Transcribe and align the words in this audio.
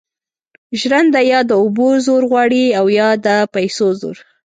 ژرنده 0.79 1.21
یا 1.31 1.39
د 1.49 1.51
اوبو 1.63 1.87
زور 2.05 2.23
غواړي 2.31 2.65
او 2.79 2.85
یا 2.99 3.09
د 3.25 3.27
پیسو 3.53 3.87
زور. 4.01 4.17